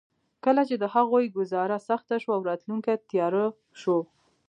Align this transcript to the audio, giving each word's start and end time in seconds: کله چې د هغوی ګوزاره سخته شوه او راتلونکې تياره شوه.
کله 0.45 0.61
چې 0.69 0.75
د 0.79 0.83
هغوی 0.95 1.25
ګوزاره 1.37 1.77
سخته 1.89 2.15
شوه 2.23 2.33
او 2.37 2.45
راتلونکې 2.49 2.93
تياره 3.09 3.45
شوه. 3.81 3.99